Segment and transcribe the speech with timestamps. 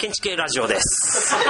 [0.00, 1.36] 建築系ラジオです。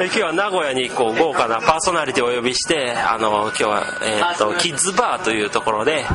[0.00, 6.06] 今日は名古屋にこう豪華なパーソナリティをお呼びしてあの今日は、えーと、キッズバーというところで、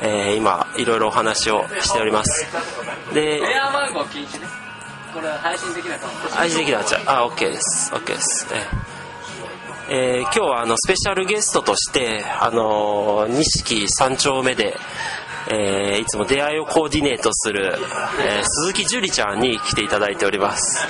[0.00, 2.46] えー、今いろいろお話をしております。
[3.12, 4.46] で電話番号禁止ね。
[5.12, 7.02] これ配信できないか配信できなっちゃう。
[7.06, 7.92] あ OK です。
[7.92, 8.46] OK です、
[9.88, 14.76] えー、えー、今日はあのスペシャルゲストとしてあの錦三丁目で
[15.50, 17.74] えー、いつも出会いをコーディネートする、
[18.22, 20.86] えー、鈴木樹里ちゃんに来ていただいております。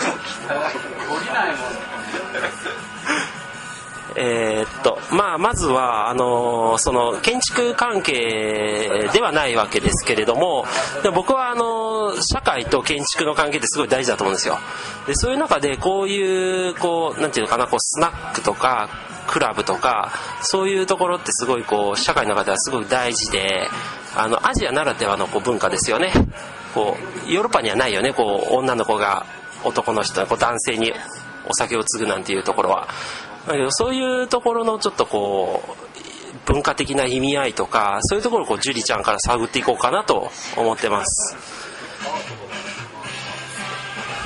[4.17, 10.67] えっとまあ、まずはあのその建築関係ではないわけですけれども
[11.03, 14.59] で僕はあの社会と建築の関係ってすごい大事だと思うんですよ。
[15.07, 18.89] でそういう中でこういうこうなんていうのかなこうスナックとか
[19.27, 20.13] クラブとか
[20.43, 23.69] そういうところってすごいこう社会の中ではすごい大事で
[24.17, 26.13] あのアジアならではのこう文化ですよね。
[26.75, 28.13] こうヨーロッパにはないよね。
[28.13, 29.27] こう女の子が
[29.65, 30.93] 男の人こう男性に
[31.47, 32.89] お酒を継ぐなんていうところは。
[33.47, 41.37] だけどそういうところのちょっとこう文化的な意味合いとかそういうところをこう樹里ちゃんから探っていこうかなと思ってます。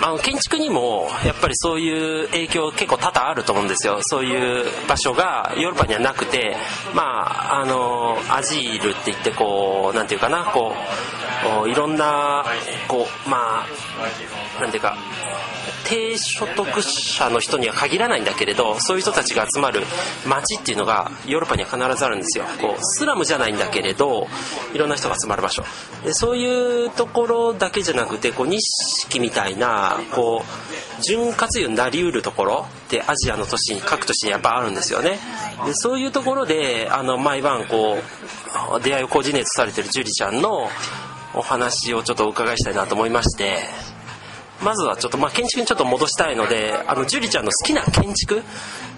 [0.01, 3.99] あ建築にもやっぱりそういう影響結構多々あると思うんですよ。
[4.03, 6.57] そういう場所がヨーロッパにはなくて
[6.95, 11.18] まああのアジールって言ってこうなんていうかなこう
[11.67, 12.45] いろんな
[12.89, 14.97] こうまあなんていうか
[15.85, 19.83] 低所得者の人には限らないんだけれどそういう人たちが集まる
[20.27, 22.45] 街っていうのがヨーロッパには必ずあるんですよ。
[22.61, 24.27] こうスラムじゃないんだけれど
[24.75, 25.65] いろんな人が集まる場所。
[26.05, 35.19] でそういうところだけじゃなくてこう錦みたいなこう潤滑油になりうるところってアジアの都市に各都市にやっぱあるんですよね。
[35.65, 37.99] でそういうところであの毎晩こ
[38.77, 40.69] う出会いをコーディネートされてる樹里ちゃんの
[41.35, 43.59] お話をちょっとお伺いしたいなと思いまして
[44.63, 48.43] まずはちょっとまあ建築にちょっと戻したいのであの樹里ちゃんの好きな建築。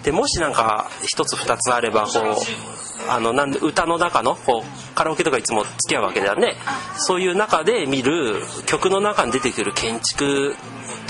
[0.03, 6.55] でもしなんか一つ二つあればこうあのなんで歌の中のこうカラオケとかいつも付き合うわけだよね。
[6.97, 10.55] そういう中で見る曲の中に出てくる建築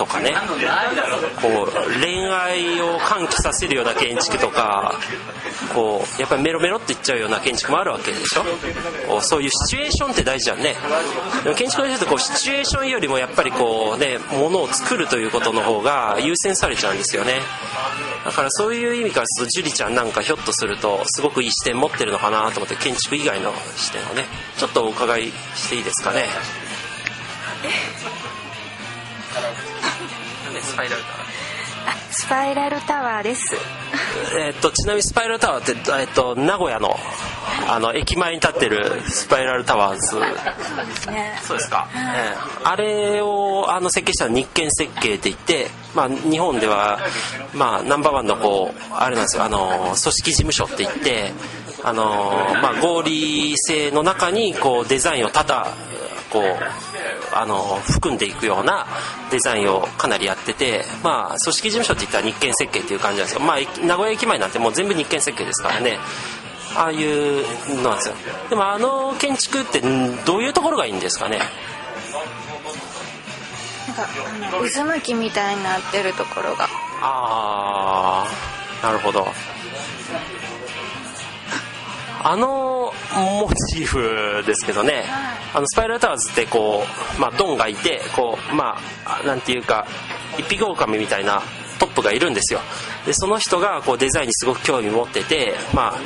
[0.01, 0.33] とかね。
[1.41, 4.95] こう恋愛を喚起させるような建築とか
[5.75, 9.21] こうやっぱりメロメロっていっちゃうような建築もあるわけでしょ？
[9.21, 10.75] そういうシチュエーションって大事じゃんね。
[11.43, 17.33] でも建築の人ってこうシチュエーションよりもやっぱりこうねものを作るということの方が優先されちゃうんですよね。
[18.25, 24.25] だからそういう意味からすると樹里ちゃんなんかひょっとするとすごくいい視点持ってるのかなと思って建築以外の視点をね
[24.57, 26.25] ちょっとお伺いしていいですかね？
[30.81, 33.55] パイラルタワースパイラルタワーです。
[34.35, 36.97] えっとちなみにスパイラルタワーって、えっと、名古屋の
[37.69, 40.07] あの駅前に立ってるスパイラルタワーズ。
[40.07, 40.27] そうで
[40.95, 41.39] すね。
[41.43, 46.99] そうですか、えー、あれをあの設計した日建設計って言って、まあ、日本では、
[47.53, 49.43] まあ、ナンバーワンのこうあれなんですよ。
[49.43, 51.31] あの組織事務所って言って
[51.83, 52.31] あの、
[52.61, 55.67] まあ、合理性の中にこうデザインをただ
[56.31, 56.43] こう
[57.33, 58.85] あの含んでいくような
[59.31, 65.99] デザインをかなりやってて、まあ、組織事務所っていったら日建設計っていう感じなんですよ、まあ、名古屋駅前なんてもう全部日建設計ですからね。
[66.73, 67.43] ああいう
[67.77, 68.15] のなんですよ。
[68.49, 69.81] でもあの建築って
[70.25, 71.39] どういうところがいいんですかね？
[73.87, 76.69] なんか渦巻きみたいになってるところが。
[77.01, 78.25] あ
[78.81, 79.27] あなるほど
[82.23, 85.03] あのモチーフですけどね、
[85.53, 86.83] あのスパイラルタワーズってこ
[87.17, 89.85] う、まあ、ドンがいてこうまあなんていうか
[90.37, 91.45] 一匹狼みたいなト
[91.91, 92.61] ップがいるんですよ。
[93.05, 95.99] でその人がこうデザインにすごく興味持ってて、まあ、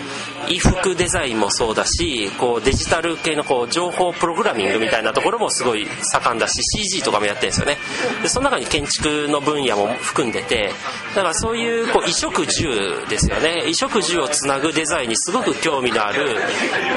[0.48, 7.78] 衣服デザインもそうだしこうデジタル系のこう情報プログラミングみたいなところもすごい盛んだし CG とかもやってるんですよね。
[8.22, 10.72] でその中に建築の分野も含んでて
[11.16, 13.58] だからそういうこう衣食住ですよね。
[13.60, 16.36] 衣食住をつなぐデザインにすごく興味のある、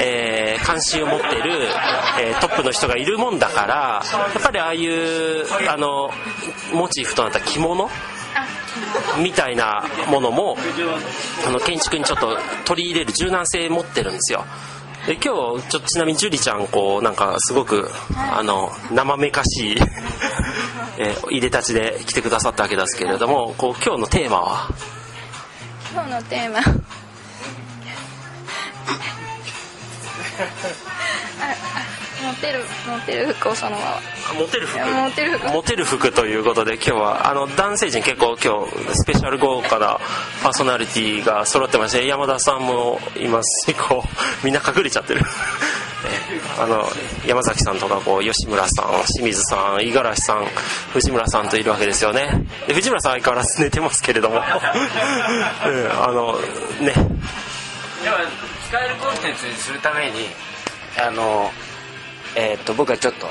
[0.01, 1.67] えー、関心を持ってる、
[2.21, 4.03] えー、トップの人がいるもんだから
[4.33, 6.11] やっぱりああいうあの
[6.73, 7.89] モチーフとなった着物
[9.17, 10.55] みたいなものも
[11.47, 14.45] あの建築にちょっと取り入れる柔軟性持ってるんですよ。
[15.07, 19.77] で今日ちょっとちなみに樹里ちゃんこうなんかすごくあの生めかしい
[20.99, 24.67] えー、いでたちで来てくださったわけですけれどもこう今日のテーマは？
[25.93, 26.59] 今日のテーマ。
[26.59, 26.63] 持
[32.31, 34.39] ってる持ってる服をそのまま。
[34.39, 34.79] 持てる服。
[34.79, 35.47] 持てる服。
[35.51, 39.99] 持てる服ということで今日はあの男性陣結構今日スペシャル豪華な
[40.43, 43.71] パーソナリティが揃ってまして山田さんもいます。
[43.71, 44.09] しこう
[44.45, 45.21] みんな隠れちゃってる。
[46.59, 46.89] あの
[47.25, 50.45] 山崎さんとかこう吉村さん清水さん五十嵐さん
[50.93, 52.45] 藤村さんといるわけですよね。
[52.67, 56.39] で藤村さん相変わらず寝てますけれども、う ん、あの
[56.79, 56.93] ね。
[58.03, 58.19] では
[58.69, 60.29] 使えるコンテンツにするために
[60.97, 61.51] あの
[62.35, 63.27] えーっと僕はちょっと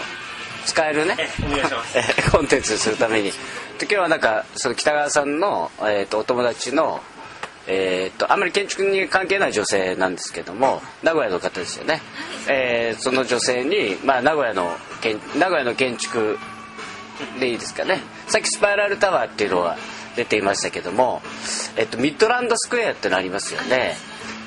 [0.67, 1.17] 使えるね
[1.47, 1.99] お願いします。
[1.99, 3.31] えーコンテンツにするために。
[3.79, 7.01] で今日はなんかその北川さんの、えー、とお友達の、
[7.67, 12.01] えー、とあんまり建築に関係ない女性なんですけども名古屋の方ですよね、
[12.49, 16.39] えーその女性に、まあ、名古屋の建名古屋の建築
[17.39, 18.01] でいいですかね。
[18.27, 19.77] さっきスパイラルタワーっていうのは
[20.17, 21.23] 出ていましたけども、
[21.77, 23.97] えっと、ミッドランドスクエアってのありますよね。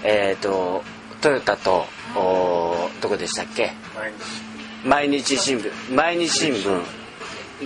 [0.04, 0.83] えっと
[1.21, 3.73] トヨタとおどこでしたっけ？
[4.85, 5.93] 毎日新聞。
[5.93, 6.81] 毎日新聞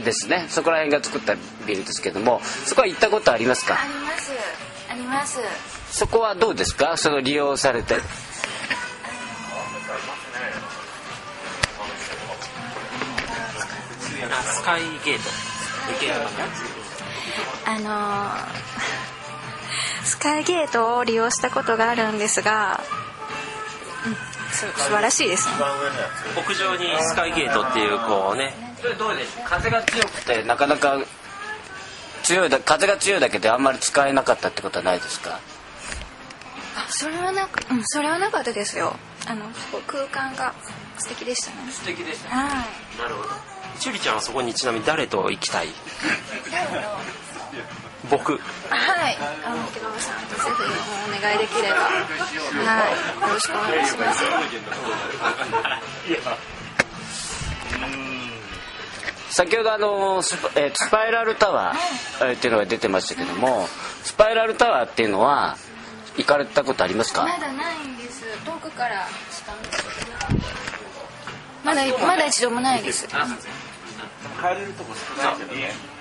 [0.03, 0.45] ですね。
[0.49, 2.41] そこら辺が作ったビルですけども。
[2.65, 3.77] そこは行ったことありますか？
[3.79, 4.31] あります。
[4.89, 5.39] あります。
[5.91, 6.97] そこはどうですか？
[6.97, 7.95] その利用されて。
[14.43, 15.29] スカイゲート。
[17.67, 18.65] あのー
[20.03, 22.83] スカイゲートを利用したことがあるんですが、
[24.55, 25.47] 素晴らしいです。
[25.47, 25.53] ね
[26.37, 28.53] 屋上にスカイゲートっていうこうね。
[28.81, 30.99] それどうです風が強くてなかなか
[32.23, 35.39] 強いだ風が強いだけであんまり使えなかったってことはないですか？
[36.77, 38.95] あそれはなく、うん、それはなかったですよ。
[39.27, 40.53] あのすごい空間が
[40.99, 41.71] 素敵でしたね。
[41.71, 42.99] 素敵でしたはい。
[42.99, 43.29] なるほど。
[43.79, 45.67] チュリちゃんはそこにちなみに誰と行きたい？
[48.09, 48.33] 僕
[48.69, 50.47] はい、あの木川さんとぜひ
[51.17, 54.23] お願いできれば、はい、よろしくお願いします。
[59.31, 63.67] 先ほどあのスパ,、えースパイラルタワー、えーっていうのが出てましたけども
[64.03, 65.57] スパイラルタワーっていうのは
[66.17, 67.23] 行かれたことありますか？
[67.23, 68.23] まだないんです。
[68.45, 69.05] 遠くから。
[71.65, 73.07] まだまだ一度もないです。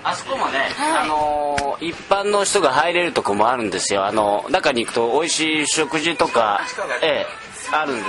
[0.03, 0.99] あそこもね、はい。
[1.05, 4.07] あのー一般の人が入れるとこもあるんですよ。
[4.07, 6.61] あの中に行くと美味しい食事とか
[7.03, 7.27] ええ
[7.73, 8.05] あるんで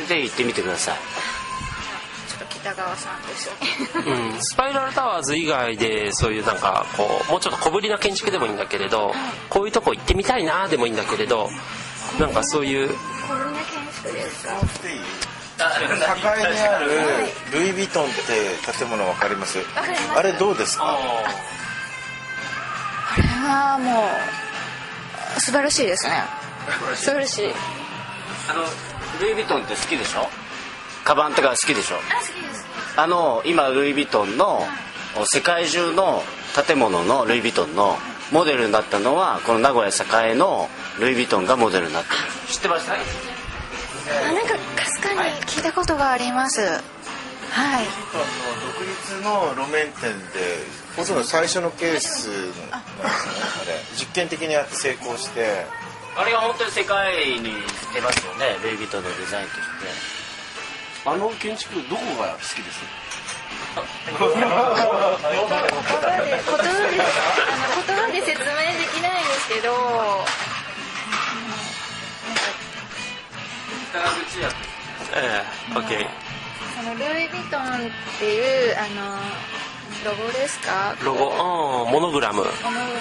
[0.00, 0.96] すぜひ行ってみてください。
[2.28, 4.32] ちょっと北川さんと一緒に。
[4.32, 9.14] うん、 スパイラルタワーズ以外でそういうなんかこうもうちょっと小ぶりな建築でもいいんだけれど
[9.48, 11.48] こういうとこ行ってみたいなでもいいんだけれど
[12.18, 12.88] なんかそういう
[13.28, 14.54] こんな建築ですか？
[15.58, 17.21] 境にある
[17.52, 18.12] ルイ・ヴィトンって
[18.78, 19.58] 建物わかります？
[19.58, 20.10] わかります。
[20.18, 20.96] あれどうですか？
[23.14, 24.04] これはも
[25.36, 26.22] う素晴らしいですね。
[26.94, 27.46] 素晴らしい。
[28.48, 28.62] あの
[29.20, 30.28] ルイ・ヴィトンって好きでしょ？
[31.04, 31.96] カバンとか好きでしょ？
[31.96, 32.64] あ、好きです。
[32.96, 34.62] あの今ルイ・ヴィトンの
[35.32, 36.22] 世界中の
[36.66, 37.98] 建物のルイ・ヴィトンの
[38.30, 39.90] モデルになったのはこの名古屋
[40.26, 40.68] 栄の
[40.98, 42.16] ルイ・ヴィトンがモデルになってる。
[42.48, 42.94] 知ってました？
[42.94, 42.96] あ、
[44.32, 46.82] なんかかすかに聞いたことがあります。
[47.52, 47.84] はい。
[47.84, 50.64] 独立の路面店で
[50.96, 52.80] ほとんど最初のケースなんですよねあ
[53.66, 55.66] れ実験的にやって成功して。
[56.16, 57.52] あれが本当に世界に
[57.94, 59.66] 出ますよねルイ・ヴィトンのデザインとして。
[61.04, 62.80] あの建築どこが好きです？
[63.74, 64.28] 言葉
[68.12, 69.68] で説明できないんですけど、
[73.90, 74.48] 北口屋
[75.16, 76.21] ええ OK そ
[76.82, 79.16] のルイ・ヴィトンっていうあの
[80.04, 80.94] ロゴですか？
[81.04, 82.98] ロゴうんモノグラムモノグラムなんか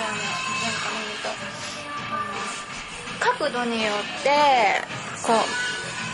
[3.20, 4.30] 見ると角度によって
[5.24, 5.34] こ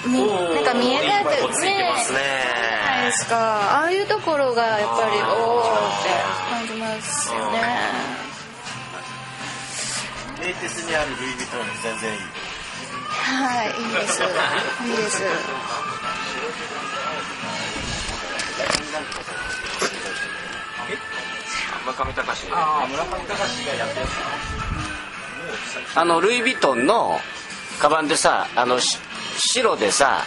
[0.06, 3.36] うみなんか見えないいっぱいこうつねじゃないですか。
[3.82, 5.26] ああいうところがやっぱりお
[5.58, 5.64] おっ
[6.04, 6.10] て
[6.50, 7.58] 感じますよね。
[10.40, 12.20] 名鉄にあるルイ・ヴィトンに全然いい
[13.10, 14.22] はい、いいです。
[14.22, 14.26] い
[14.94, 15.24] いです。
[21.86, 24.10] 村上隆あ村上隆がやったやつ
[25.96, 27.20] あのルイ・ヴィトンの
[27.80, 28.80] カバンでさあの
[29.38, 30.24] 白でさ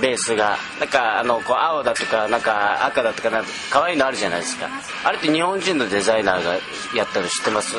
[0.00, 4.68] ベースがなんかあのこう青だとかなんか赤だとかなんか可愛いのあるじゃないですか
[5.04, 6.54] あれって日本人のデザイナーが
[6.94, 7.70] やったの知ってます？
[7.72, 7.76] そ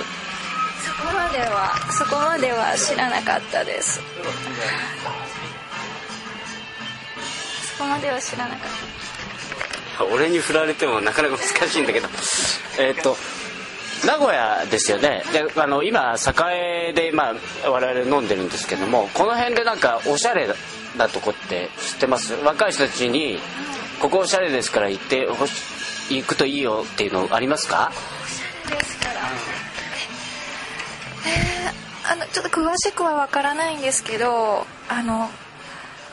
[1.05, 4.01] こまでは、そこまでは知らなかったです。
[7.77, 9.18] そこまでは知らなかった。
[10.05, 12.07] 俺に振られてもなかなか難しいんだけど。
[12.79, 13.17] えっと
[14.05, 15.23] 名古屋ですよね。
[15.33, 16.15] であの今
[16.53, 17.33] 栄で、ま
[17.65, 20.47] あ、我々飲んでるんですけどもこの辺でなんかおしゃれ
[20.97, 22.33] なとこって知ってます？
[22.35, 23.39] 若い人たちに
[24.01, 27.91] ここおしゃれですから行ってほし行くといいよっていうのありますか？
[31.25, 31.79] えー
[32.11, 35.29] あのちょっと詳しくはわからないんですけど、あの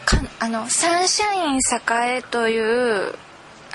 [0.04, 1.60] かあのサンシャイン
[2.18, 3.14] 栄という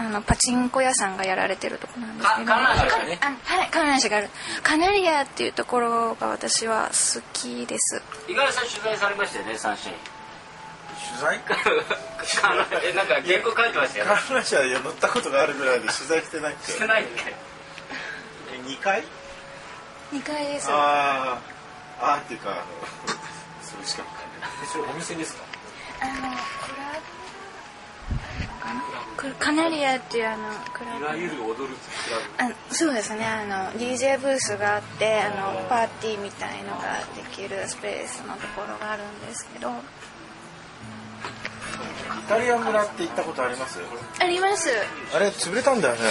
[0.02, 2.48] あのパチンコ屋さんがやられてるとこなんですけど。
[2.48, 3.20] か観覧車がね。
[3.46, 4.30] はい観覧車がある。
[4.64, 8.02] カナリアっていうところが私は好きです。
[8.28, 11.40] 五十嵐さん取材されましたよねサンシャイン取材？
[12.90, 14.12] えなんか原稿書いてましたよね。
[14.28, 16.72] 観覧車で乗ったことがあるぐらいで取材してなくて。
[16.72, 17.10] してないね
[18.54, 19.04] え2回
[20.14, 22.06] 2階ですあー。
[22.06, 22.62] あーっていうかあの
[23.64, 24.04] それしか
[24.72, 25.44] それお店ですか？
[26.02, 26.36] あの
[29.40, 31.04] カナリアっていうあのクラブ。
[31.04, 31.76] いわゆる踊る
[32.38, 32.54] クラブ。
[32.54, 33.26] あそうですね。
[33.26, 39.70] あの DJ ブースがあってあのパーティーみたいのができるスペースのところがあるんですけど。
[39.70, 39.74] イ
[42.28, 43.80] タリアン村って行ったことあります？
[44.20, 44.70] あります。
[45.14, 46.02] あれ潰れたんだよね。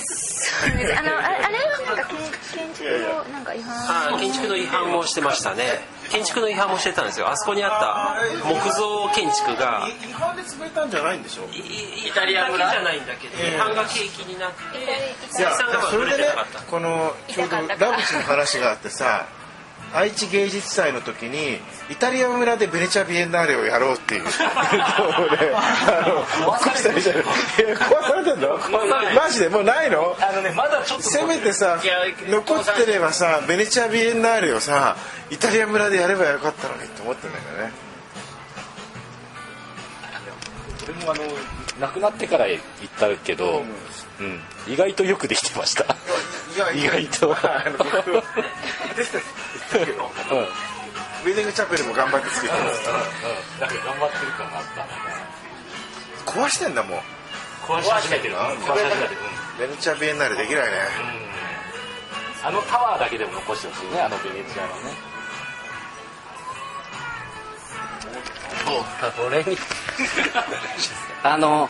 [0.00, 0.98] そうです。
[0.98, 2.18] あのああれはなんか建
[2.66, 4.14] 建築のなんか違反。
[4.14, 7.28] あ建築の違反もしてましたね建築の違反もしてたんですよ。
[7.28, 8.16] あそこにあった
[8.48, 12.70] 木造建築が違反で潰れたんじゃないんでしょイタリア村？
[12.70, 16.62] じゃないんだけど違反が契機になっていや生産がまあそれでね売れてなかった。
[16.62, 19.26] このちょうどラブチの話があってさ
[19.94, 21.58] 愛知芸術祭の時に
[21.90, 24.22] イタリア村でベネチアビエンナーレをやろうっていう。
[24.28, 26.04] 俺あ
[26.46, 28.58] の起こしたりじゃないいや壊されてんの
[29.14, 30.16] マジでもうないの？
[30.20, 31.80] あのねまだちょっとせめてさ
[32.28, 34.96] 残ってればさベネチアビエンナーレをさ
[35.30, 37.72] イタリア村でやればよかったのにって思ってんだけどね。
[40.86, 41.22] 俺もあの
[41.80, 42.62] 亡くなってから行っ
[42.98, 43.62] たけど、
[44.20, 45.84] うん、意外とよくできてました
[46.72, 47.26] 意外と。
[47.28, 47.36] どうん。
[47.36, 52.86] ウェディングチャペルも頑張って作ってます
[53.60, 53.68] なん。
[53.68, 54.64] か頑張ってる感があっ
[56.24, 56.74] た壊してん。
[56.74, 57.00] だもん。
[57.66, 59.20] 壊し始めてる壊し始めてる、
[59.58, 60.72] ベネチアビエンナーレできないね
[62.42, 62.48] うん。
[62.48, 65.08] あのタワーだけでも残してほしいねあのベネチアのね
[69.16, 69.56] これに
[71.22, 71.68] あの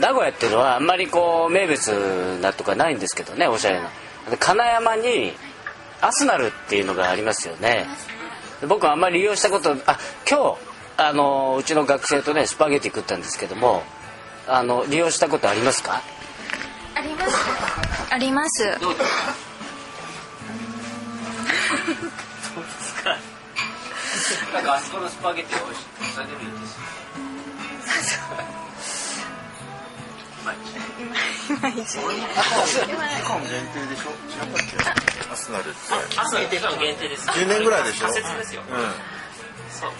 [0.00, 3.90] 名古屋っていうのはあんまりこう名物なとかないんですけどねおしゃれな
[4.30, 5.32] で金山に
[6.00, 7.86] アスナルっていうのがありますよね
[8.68, 9.98] 僕はあんまり利用したことあ
[10.28, 10.58] 今日
[10.98, 13.82] あのうちの学生とねスパゲティ食ったんですけども
[14.48, 16.02] あの利用したことありますか
[16.94, 17.36] あります
[18.10, 18.64] あります
[24.52, 26.78] なんかあそこのスパゲティ美味しいそれでもいいです
[36.78, 38.06] 限定です10年ぐらいでしょ。
[38.06, 38.64] 仮設ですよう。
[39.70, 39.90] そう。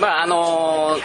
[0.00, 0.98] まああの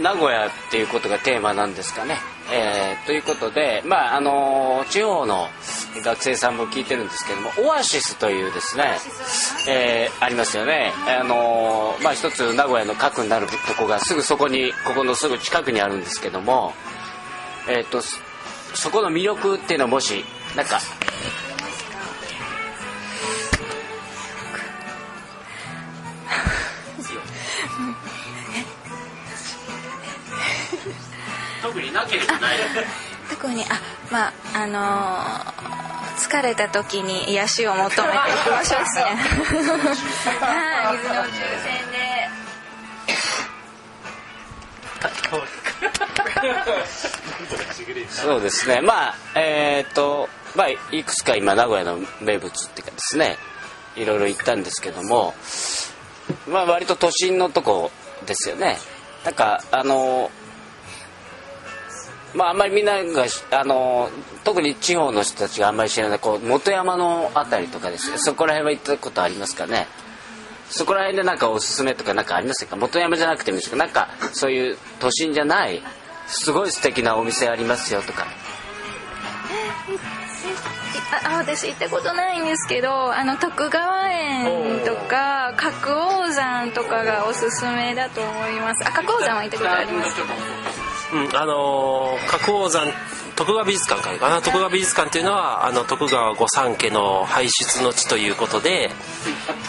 [0.00, 0.86] 名古屋っていう。
[0.88, 2.16] ことがテーマなんですかね。
[2.52, 3.22] えーという。
[3.22, 5.48] ことで、まああの地方の
[6.02, 8.98] 学生さんも聞いてるんですけどもオアシスというですね、
[9.68, 10.92] えーありますよね。
[11.06, 16.72] あのまあ一つ名古屋の核になるとこがすぐそこにここのすぐ近くにあるんですけども、
[17.68, 18.16] えっ、とそ
[18.74, 20.24] そこの魅力っていうのはもし
[20.54, 20.80] なんか
[31.62, 32.58] 特になければない。
[33.28, 35.75] 特にあまああのー
[36.16, 38.00] 疲れた時に癒しを求めてい
[38.44, 39.02] く場所ですね
[40.40, 42.06] はい水の宇宙船で
[48.08, 48.80] そうですね。
[48.80, 53.36] まあえっ、とまあいくつか今名古屋の名物っていうかですね
[53.96, 55.34] いろいろ行ったんですけども
[56.48, 57.90] まあ割と都心のとこ
[58.26, 58.78] ですよね。
[59.24, 60.30] なんかあの
[62.36, 64.10] まああんまりみんながしあの
[64.44, 69.86] 特に地方の人たちがあんまり知らないこう本山のあたりとかですねそこら辺は行ったことありますかね。
[70.68, 72.74] そこら辺でなんかおすすめとかなんかありますか？
[72.76, 75.80] 元山じゃなくてもいいですけどなんかそういう都心じゃない
[76.26, 78.26] すごい素敵なお店ありますよとか。
[81.24, 88.84] ああ私行ったことないんですけどあの徳川園とか角王山とかがおすすめだと思います。
[88.84, 90.16] あ角王山は行ったことあります
[91.12, 92.92] うん、あのー角王山
[93.36, 94.40] 徳川美術館かな。
[94.40, 98.90] 徳川美術館っていうのはあの徳川御三家の輩出の地ということで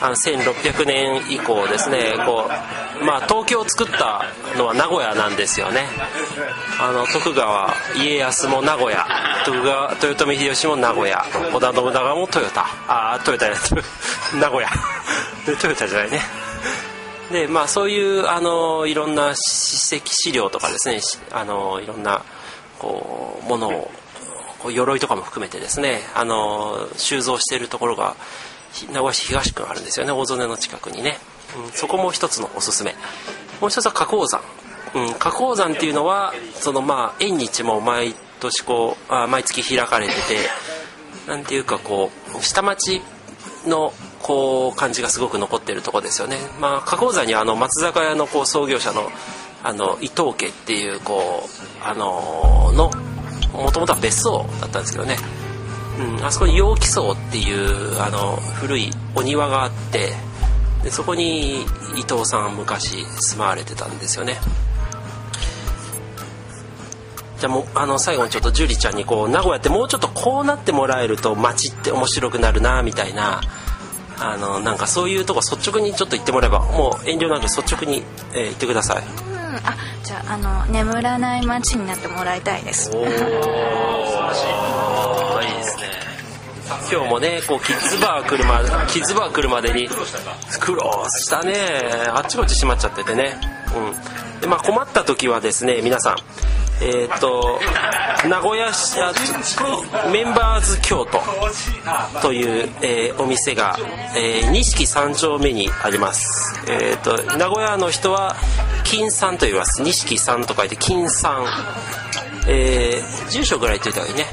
[0.02, 2.50] あの1600年以降ですねこ
[3.02, 4.24] う、まあ、東京を作った
[4.58, 5.86] のは名古屋なんですよね。
[6.80, 9.06] あの徳川家康も名古屋
[9.46, 13.86] 徳川豊臣秀吉も名古屋織田信長もトヨタああトヨタじゃない。
[14.40, 14.70] 名古屋。
[15.60, 16.47] トヨタじゃないね。
[17.32, 21.00] でまあそういうあのいろんな史跡資料とかですね
[21.32, 22.24] あのいろんな
[22.80, 23.92] こうものを
[24.60, 28.16] こう鎧とかも含めてですねあの収蔵しているところが
[28.88, 31.18] 名古屋市東区あるんですよね大曽根の近くにね。
[31.66, 32.94] うん、そこも一つのおすすめ。
[33.62, 34.42] もう一つは花崗山。
[34.96, 40.20] うん、花崗山っていうのはそのまあ縁日も毎年こうあ毎月開かれてて
[41.28, 43.02] なんていうかこう下町
[43.66, 43.94] の
[44.28, 49.10] こう感じがすごく残ってるとこですよね、まあ、花崗山にあの松坂屋のこう創業者の
[49.64, 52.92] あの伊藤家っていうこうあのの
[53.54, 55.18] もともとは別荘だったんですけどね、
[56.00, 60.12] うん、あそこに陽気荘っていうあの古いお庭があって
[60.84, 61.62] でそこに
[61.96, 64.38] 伊藤さん昔住まわれてたんですよね。
[67.40, 73.42] じゃあもうあの最後にちょっと樹里ちゃんにこう名古屋ってもうちょっとこうなってもらえると街って面白くなるなみたいな
[74.20, 79.04] あのなんかそういうとこ率直にちょっと言ってもらえばもう遠慮なく率直に、えー、言ってください。
[79.04, 79.08] うん。
[79.58, 82.90] あじゃああの眠らない街になってもらいたいです。
[82.96, 83.18] おおいいで
[85.64, 85.84] すね。
[86.92, 89.96] 今日もねこうキッズバー来るまでキッズバー来るまでに苦
[90.76, 91.54] 労したね。
[92.14, 93.36] あっちこっち閉まっちゃっててね。
[93.76, 93.80] う
[94.38, 94.42] ん。
[94.42, 96.16] でまあ困った時はですね皆さん
[96.82, 97.60] えっ、ー、と
[98.28, 98.98] 名古屋市
[100.12, 101.20] メンバーズ京都
[102.22, 103.78] という、えー、お店が、
[104.16, 106.64] えー、錦三丁目にあります。
[106.70, 108.36] えっ、と名古屋の人は
[108.84, 109.82] 金さんと言います。
[109.82, 111.46] 錦さんと書いて金さん
[112.50, 114.26] えー、住所ぐらい言っといた方がいいね。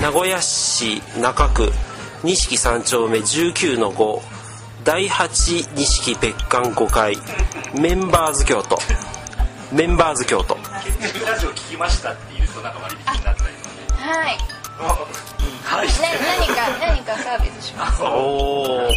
[0.00, 1.70] 名古屋市中区
[2.24, 4.20] 錦三丁目19の5
[4.84, 7.16] 第8錦別館5階。
[7.78, 8.78] メンバーズ京都。
[9.74, 10.54] メンバーズ京都。
[10.54, 10.60] ラ
[11.36, 13.50] ジオ聞きましたって言うとなんか割引になったり
[13.96, 14.38] はい。
[15.64, 15.94] はい、ね、
[16.38, 18.88] 何か何かサービスしますおお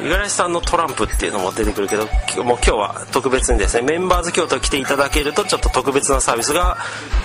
[0.00, 2.04] 五十嵐さんのトランプっていうのも出てくるけど
[2.44, 6.76] もう今日は特別にですねメンバーズ京都来ていただけるとちょっと特別なサービスが、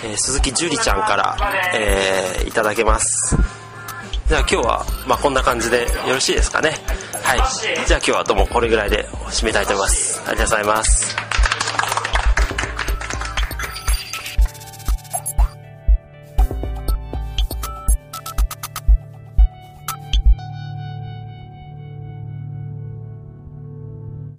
[0.03, 1.38] えー、鈴木樹里ちゃんから、
[1.75, 3.62] えー、いただけます
[4.28, 6.72] じゃあ今日は、まあ、こんな感じでよろしいですかね。
[7.24, 7.86] はい。
[7.88, 10.22] じゃあ今日はどうもこれぐらいで締めたいと思います。
[10.28, 11.23] ありがとうございます。